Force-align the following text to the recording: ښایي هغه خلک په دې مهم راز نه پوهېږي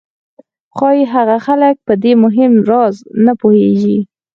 ښایي 0.75 1.03
هغه 1.13 1.37
خلک 1.45 1.75
په 1.87 1.93
دې 2.03 2.13
مهم 2.23 2.53
راز 2.69 2.95
نه 3.25 3.33
پوهېږي 3.41 3.97